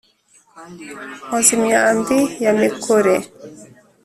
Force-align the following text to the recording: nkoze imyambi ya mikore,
nkoze 1.25 1.49
imyambi 1.57 2.17
ya 2.43 2.51
mikore, 2.59 3.13